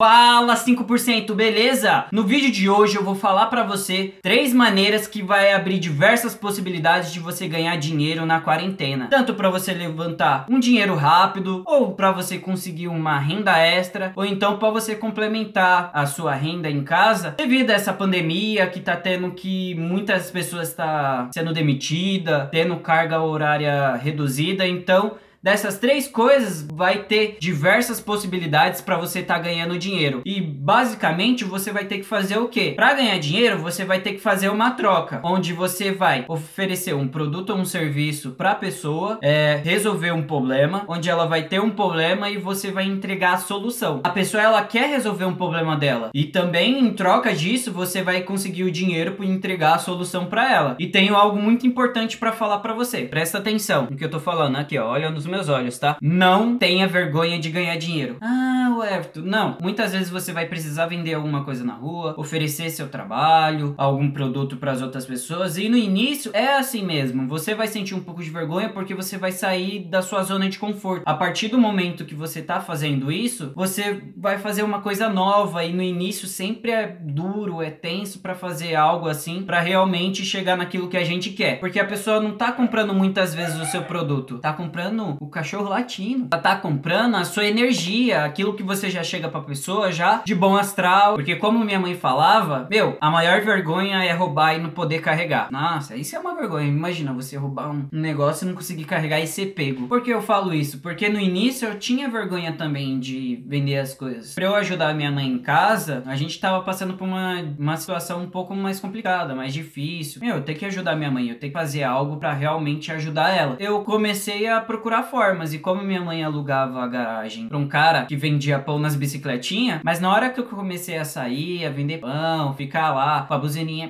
[0.00, 2.04] Fala 5%, beleza?
[2.12, 6.36] No vídeo de hoje eu vou falar pra você três maneiras que vai abrir diversas
[6.36, 9.08] possibilidades de você ganhar dinheiro na quarentena.
[9.10, 14.24] Tanto pra você levantar um dinheiro rápido, ou pra você conseguir uma renda extra, ou
[14.24, 18.94] então pra você complementar a sua renda em casa, devido a essa pandemia que tá
[18.94, 26.66] tendo que muitas pessoas tá sendo demitida, tendo carga horária reduzida, então Dessas três coisas
[26.72, 30.22] vai ter diversas possibilidades para você estar tá ganhando dinheiro.
[30.26, 32.72] E basicamente você vai ter que fazer o quê?
[32.74, 37.06] Para ganhar dinheiro, você vai ter que fazer uma troca, onde você vai oferecer um
[37.06, 41.60] produto ou um serviço para a pessoa, é, resolver um problema, onde ela vai ter
[41.60, 44.00] um problema e você vai entregar a solução.
[44.02, 48.22] A pessoa ela quer resolver um problema dela e também em troca disso você vai
[48.22, 50.76] conseguir o dinheiro para entregar a solução para ela.
[50.80, 53.02] E tenho algo muito importante para falar para você.
[53.02, 54.88] Presta atenção no que eu tô falando aqui, ó.
[54.88, 55.96] Olha nos meus olhos, tá?
[56.00, 58.16] Não tenha vergonha de ganhar dinheiro.
[58.20, 59.58] Ah, o Everton, não.
[59.60, 64.56] Muitas vezes você vai precisar vender alguma coisa na rua, oferecer seu trabalho, algum produto
[64.56, 67.28] para as outras pessoas e no início é assim mesmo.
[67.28, 70.58] Você vai sentir um pouco de vergonha porque você vai sair da sua zona de
[70.58, 71.02] conforto.
[71.04, 75.64] A partir do momento que você tá fazendo isso, você vai fazer uma coisa nova
[75.64, 80.56] e no início sempre é duro, é tenso para fazer algo assim, para realmente chegar
[80.56, 81.58] naquilo que a gente quer.
[81.60, 85.68] Porque a pessoa não tá comprando muitas vezes o seu produto, tá comprando o cachorro
[85.68, 86.28] latino.
[86.30, 90.34] Ela tá comprando a sua energia, aquilo que você já chega pra pessoa já de
[90.34, 91.14] bom astral.
[91.14, 95.50] Porque como minha mãe falava, meu, a maior vergonha é roubar e não poder carregar.
[95.50, 96.68] Nossa, isso é uma vergonha.
[96.68, 99.88] Imagina você roubar um negócio e não conseguir carregar e ser pego.
[99.88, 100.78] Por que eu falo isso?
[100.78, 104.34] Porque no início eu tinha vergonha também de vender as coisas.
[104.34, 108.22] Pra eu ajudar minha mãe em casa, a gente tava passando por uma, uma situação
[108.22, 110.20] um pouco mais complicada, mais difícil.
[110.20, 113.34] Meu, eu tenho que ajudar minha mãe, eu tenho que fazer algo para realmente ajudar
[113.34, 113.56] ela.
[113.58, 115.54] Eu comecei a procurar formas.
[115.54, 119.80] E como minha mãe alugava a garagem pra um cara que vendia pão nas bicicletinhas,
[119.84, 123.38] mas na hora que eu comecei a sair, a vender pão, ficar lá com a
[123.38, 123.88] buzininha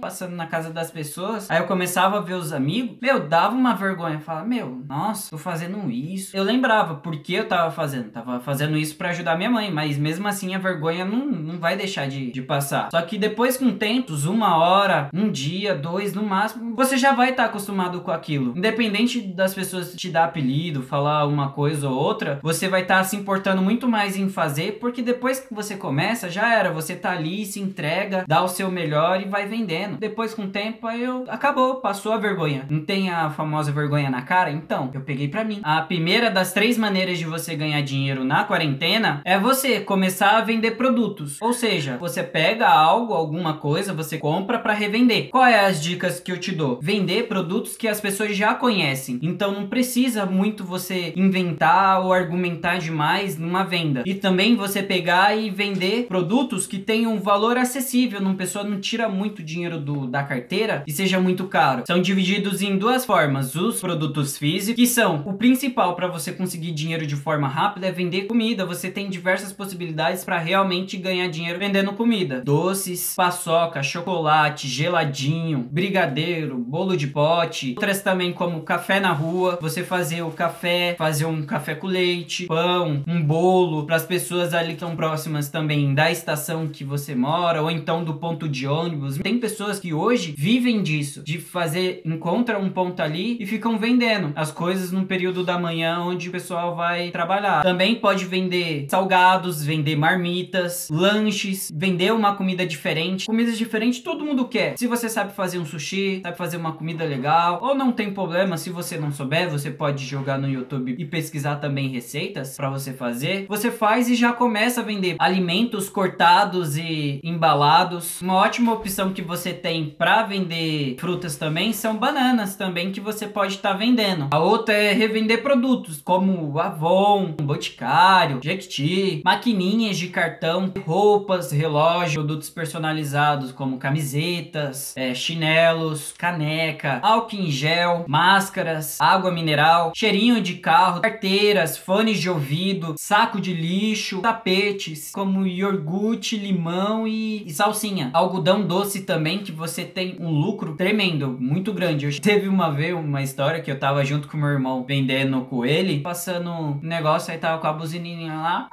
[0.00, 3.74] passando na casa das pessoas, aí eu começava a ver os amigos, meu, dava uma
[3.74, 4.18] vergonha.
[4.18, 6.36] Falava, meu, nossa, tô fazendo isso.
[6.36, 8.10] Eu lembrava por que eu tava fazendo.
[8.10, 11.76] Tava fazendo isso para ajudar minha mãe, mas mesmo assim a vergonha não, não vai
[11.76, 12.88] deixar de, de passar.
[12.90, 17.30] Só que depois com tempos, uma hora, um dia, dois no máximo, você já vai
[17.30, 18.56] estar tá acostumado com aquilo.
[18.56, 23.04] Independente das pessoas te dar apelido, falar uma coisa ou outra, você vai estar tá
[23.04, 27.12] se importando muito mais em fazer, porque depois que você começa, já era, você tá
[27.12, 29.98] ali, se entrega, dá o seu melhor e vai vendendo.
[29.98, 32.66] Depois com o tempo, aí eu acabou, passou a vergonha.
[32.70, 34.50] Não tem a famosa vergonha na cara?
[34.50, 35.60] Então, eu peguei para mim.
[35.62, 40.40] A primeira das três maneiras de você ganhar dinheiro na quarentena é você começar a
[40.40, 41.40] vender produtos.
[41.40, 45.28] Ou seja, você pega algo, alguma coisa, você compra para revender.
[45.30, 46.78] Qual é as dicas que eu te dou?
[46.82, 49.18] Vender produtos que as pessoas já conhecem.
[49.22, 54.02] Então não precisa precisa muito você inventar ou argumentar demais numa venda.
[54.04, 58.80] E também você pegar e vender produtos que tenham um valor acessível, não pessoa não
[58.80, 61.84] tira muito dinheiro do, da carteira e seja muito caro.
[61.86, 66.72] São divididos em duas formas: os produtos físicos, que são o principal para você conseguir
[66.72, 68.66] dinheiro de forma rápida é vender comida.
[68.66, 76.56] Você tem diversas possibilidades para realmente ganhar dinheiro vendendo comida: doces, paçoca, chocolate, geladinho, brigadeiro,
[76.58, 77.70] bolo de pote.
[77.76, 79.58] Outras também como café na rua.
[79.60, 84.06] Você faz fazer o café, fazer um café com leite, pão, um bolo para as
[84.06, 88.66] pessoas ali tão próximas também da estação que você mora ou então do ponto de
[88.66, 89.18] ônibus.
[89.18, 94.32] Tem pessoas que hoje vivem disso, de fazer encontra um ponto ali e ficam vendendo
[94.36, 97.62] as coisas no período da manhã onde o pessoal vai trabalhar.
[97.62, 103.26] Também pode vender salgados, vender marmitas, lanches, vender uma comida diferente.
[103.26, 104.78] Comidas diferentes todo mundo quer.
[104.78, 108.56] Se você sabe fazer um sushi, sabe fazer uma comida legal, ou não tem problema
[108.56, 112.92] se você não souber, você pode jogar no YouTube e pesquisar também receitas para você
[112.92, 118.20] fazer, você faz e já começa a vender alimentos cortados e embalados.
[118.20, 123.26] Uma ótima opção que você tem para vender frutas também são bananas também que você
[123.26, 124.28] pode estar tá vendendo.
[124.30, 132.50] A outra é revender produtos como Avon, Boticário, Jequiti, maquininhas de cartão, roupas, relógio, produtos
[132.50, 141.00] personalizados como camisetas, é, chinelos, caneca, álcool em gel, máscaras, água mineral, cheirinho de carro,
[141.00, 142.94] carteiras, fones de ouvido,
[143.28, 148.10] saco de lixo, tapetes, como iogurte, limão e, e salsinha.
[148.14, 152.06] Algodão doce também, que você tem um lucro tremendo, muito grande.
[152.06, 155.64] Eu teve uma vez uma história que eu tava junto com meu irmão vendendo com
[155.64, 158.70] ele, passando um negócio, aí tava com a buzininha lá.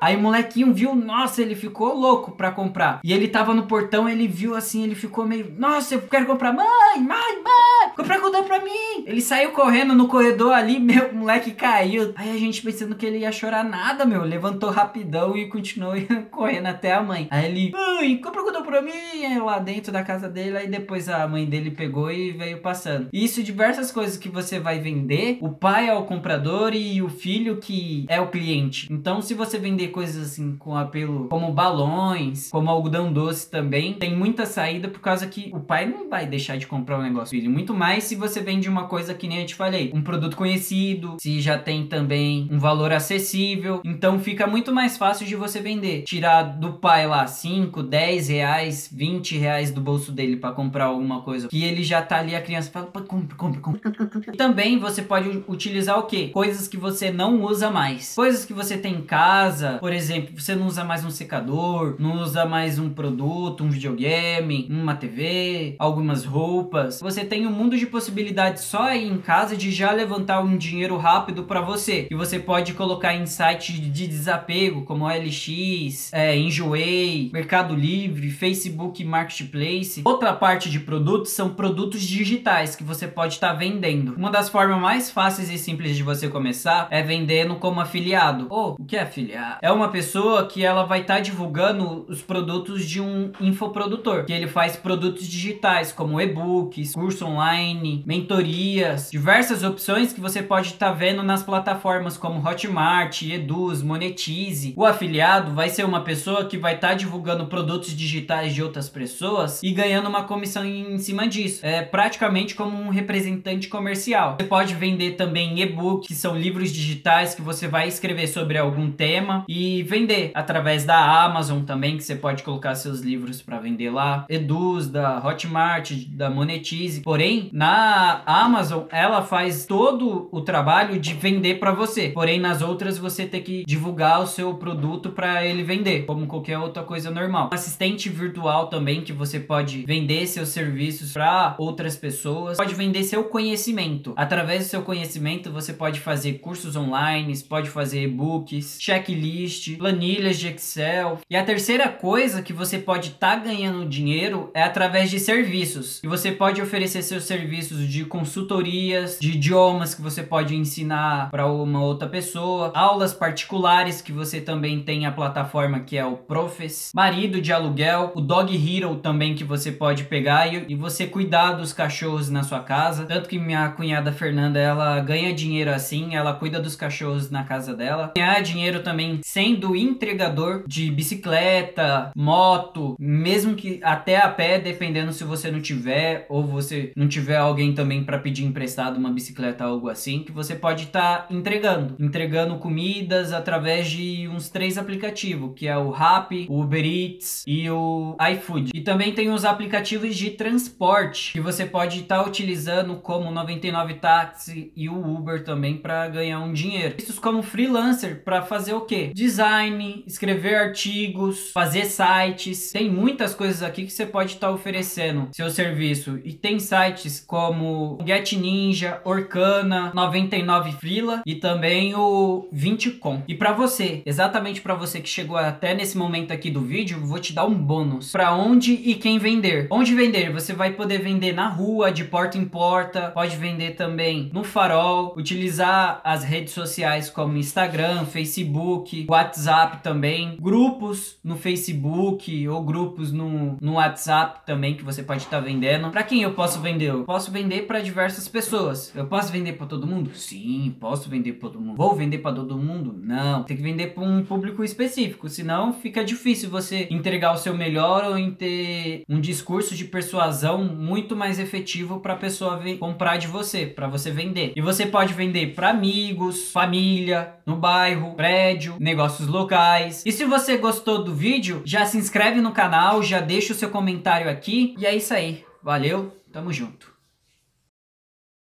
[0.00, 3.00] Aí o molequinho viu, nossa, ele ficou louco pra comprar.
[3.02, 6.52] E ele tava no portão, ele viu assim, ele ficou meio, nossa, eu quero comprar,
[6.52, 6.66] mãe,
[6.98, 7.53] mãe, mãe.
[8.02, 9.04] Algodão pra mim.
[9.06, 12.12] Ele saiu correndo no corredor ali, meu moleque caiu.
[12.16, 14.22] Aí a gente pensando que ele ia chorar nada, meu.
[14.22, 15.94] Levantou rapidão e continuou
[16.30, 17.28] correndo até a mãe.
[17.30, 18.90] Aí ele, mãe, algodão pra mim.
[18.90, 23.08] Aí lá dentro da casa dele, aí depois a mãe dele pegou e veio passando.
[23.12, 27.58] Isso, diversas coisas que você vai vender, o pai é o comprador e o filho
[27.58, 28.88] que é o cliente.
[28.90, 34.16] Então, se você vender coisas assim com apelo, como balões, como algodão doce também, tem
[34.16, 37.36] muita saída por causa que o pai não vai deixar de comprar o um negócio
[37.36, 37.50] filho.
[37.50, 41.16] Muito mais se você vende uma coisa que nem eu te falei, um produto conhecido,
[41.20, 43.80] se já tem também um valor acessível.
[43.84, 46.02] Então, fica muito mais fácil de você vender.
[46.02, 51.22] Tirar do pai lá 5, 10 reais, 20 reais do bolso dele para comprar alguma
[51.22, 53.92] coisa que ele já tá ali, a criança fala, compra, compra, compra.
[54.36, 56.28] Também você pode utilizar o que?
[56.28, 58.14] Coisas que você não usa mais.
[58.14, 62.22] Coisas que você tem em casa, por exemplo, você não usa mais um secador, não
[62.22, 67.00] usa mais um produto, um videogame, uma TV, algumas roupas.
[67.00, 70.96] Você tem um mundo de possibilidades só aí em casa de já levantar um dinheiro
[70.96, 72.06] rápido para você.
[72.10, 79.04] E você pode colocar em sites de desapego, como LX, é, Enjoei, Mercado Livre, Facebook
[79.04, 80.02] Marketplace.
[80.04, 84.14] Outra parte de produtos são produtos digitais que você pode estar tá vendendo.
[84.16, 88.46] Uma das formas mais fáceis e simples de você começar é vendendo como afiliado.
[88.50, 89.58] Ou, oh, o que é afiliado?
[89.62, 94.32] É uma pessoa que ela vai estar tá divulgando os produtos de um infoprodutor, que
[94.32, 97.63] ele faz produtos digitais como e-books, curso online,
[98.04, 104.74] mentorias, diversas opções que você pode estar tá vendo nas plataformas como Hotmart, Eduz, Monetize.
[104.76, 108.88] O afiliado vai ser uma pessoa que vai estar tá divulgando produtos digitais de outras
[108.88, 111.64] pessoas e ganhando uma comissão em cima disso.
[111.64, 114.36] É praticamente como um representante comercial.
[114.38, 118.90] Você pode vender também e-book, que são livros digitais que você vai escrever sobre algum
[118.90, 123.90] tema e vender através da Amazon também, que você pode colocar seus livros para vender
[123.90, 124.26] lá.
[124.28, 127.02] Eduz, da Hotmart, da Monetize.
[127.02, 132.08] Porém, na Amazon, ela faz todo o trabalho de vender para você.
[132.08, 136.58] Porém, nas outras você tem que divulgar o seu produto para ele vender, como qualquer
[136.58, 137.50] outra coisa normal.
[137.52, 142.56] Assistente virtual também que você pode vender seus serviços para outras pessoas.
[142.56, 144.14] Pode vender seu conhecimento.
[144.16, 150.48] Através do seu conhecimento, você pode fazer cursos online, pode fazer e-books, checklist, planilhas de
[150.48, 151.20] Excel.
[151.30, 156.00] E a terceira coisa que você pode estar tá ganhando dinheiro é através de serviços.
[156.02, 157.43] E você pode oferecer seus serviços
[157.88, 164.12] de consultorias, de idiomas que você pode ensinar para uma outra pessoa, aulas particulares que
[164.12, 168.96] você também tem a plataforma que é o Profes, marido de aluguel, o Dog Hero
[168.96, 173.04] também que você pode pegar e, e você cuidar dos cachorros na sua casa.
[173.04, 177.74] Tanto que minha cunhada Fernanda, ela ganha dinheiro assim, ela cuida dos cachorros na casa
[177.74, 178.12] dela.
[178.16, 185.24] Ganhar dinheiro também sendo entregador de bicicleta, moto, mesmo que até a pé, dependendo se
[185.24, 189.88] você não tiver ou você não tiver alguém também para pedir emprestado uma bicicleta algo
[189.88, 195.66] assim, que você pode estar tá entregando, entregando comidas através de uns três aplicativos, que
[195.66, 198.70] é o Rappi, o Uber Eats e o iFood.
[198.74, 203.94] E também tem os aplicativos de transporte que você pode estar tá utilizando como 99
[203.94, 206.96] Táxi e o Uber também para ganhar um dinheiro.
[206.98, 209.12] Isso como freelancer para fazer o que?
[209.14, 212.72] Design, escrever artigos, fazer sites.
[212.72, 216.20] Tem muitas coisas aqui que você pode estar tá oferecendo seu serviço.
[216.24, 223.22] E tem sites como Get Ninja, Orkana, 99 Freela e também o 20com.
[223.26, 227.18] E para você, exatamente para você que chegou até nesse momento aqui do vídeo, vou
[227.18, 228.12] te dar um bônus.
[228.12, 229.66] Para onde e quem vender?
[229.70, 230.32] Onde vender?
[230.32, 235.14] Você vai poder vender na rua, de porta em porta, pode vender também no farol,
[235.16, 243.56] utilizar as redes sociais como Instagram, Facebook, WhatsApp também, grupos no Facebook ou grupos no,
[243.60, 245.90] no WhatsApp também que você pode estar tá vendendo.
[245.90, 246.92] Para quem eu posso vender?
[247.04, 248.90] Eu posso vender para diversas pessoas.
[248.96, 250.10] Eu posso vender para todo mundo?
[250.14, 251.76] Sim, posso vender para todo mundo.
[251.76, 252.98] Vou vender para todo mundo?
[252.98, 253.44] Não.
[253.44, 258.04] Tem que vender para um público específico, senão fica difícil você entregar o seu melhor
[258.04, 263.26] ou em ter um discurso de persuasão muito mais efetivo para a pessoa comprar de
[263.26, 264.54] você, para você vender.
[264.56, 270.02] E você pode vender para amigos, família, no bairro, prédio, negócios locais.
[270.06, 273.68] E se você gostou do vídeo, já se inscreve no canal, já deixa o seu
[273.68, 274.74] comentário aqui.
[274.78, 275.44] E é isso aí.
[275.62, 276.93] Valeu, tamo junto.